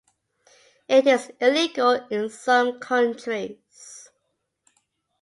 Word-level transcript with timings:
It 0.87 1.05
is 1.05 1.31
illegal 1.39 1.91
in 2.09 2.27
some 2.31 2.79
countries. 2.79 4.09